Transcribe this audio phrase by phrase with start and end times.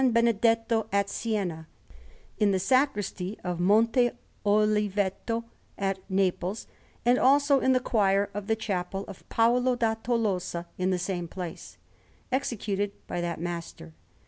[0.11, 1.67] Benedetto at Siena,
[2.39, 4.09] in the Sacristy of Monte
[4.43, 5.43] Oliveto
[5.77, 6.65] at Naples,
[7.05, 11.27] and also in the choir of the Chapel of Paolo da Tolosa in the same
[11.27, 11.77] place,
[12.31, 13.93] executed by that master.